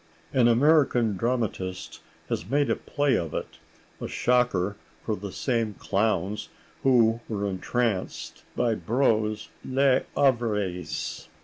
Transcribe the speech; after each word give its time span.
An 0.33 0.47
American 0.47 1.15
dramatist 1.15 2.01
has 2.27 2.49
made 2.49 2.71
a 2.71 2.75
play 2.75 3.15
of 3.15 3.35
it—a 3.35 4.07
shocker 4.07 4.75
for 5.05 5.15
the 5.15 5.31
same 5.31 5.75
clowns 5.75 6.49
who 6.81 7.19
were 7.29 7.47
entranced 7.47 8.43
by 8.55 8.73
Brieux's 8.73 9.49
"Les 9.63 10.03
Avariés." 10.17 11.27